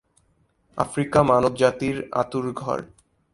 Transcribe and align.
Africa 0.77 1.19
মানবজাতির 1.23 1.97
আতুড়ঘর। 2.11 2.79